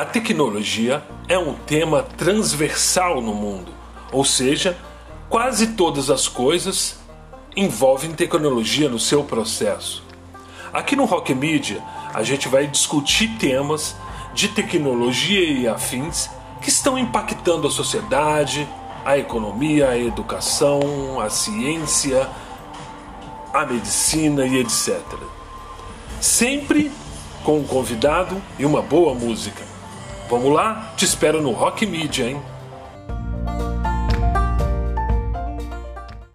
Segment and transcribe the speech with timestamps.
[0.00, 3.70] A tecnologia é um tema transversal no mundo,
[4.10, 4.74] ou seja,
[5.28, 6.98] quase todas as coisas
[7.54, 10.02] envolvem tecnologia no seu processo.
[10.72, 11.82] Aqui no Rock Media,
[12.14, 13.94] a gente vai discutir temas
[14.32, 16.30] de tecnologia e afins
[16.62, 18.66] que estão impactando a sociedade,
[19.04, 22.26] a economia, a educação, a ciência,
[23.52, 24.98] a medicina e etc.
[26.22, 26.90] Sempre
[27.44, 29.68] com um convidado e uma boa música.
[30.30, 30.92] Vamos lá?
[30.96, 32.40] Te espero no Rock Media, hein?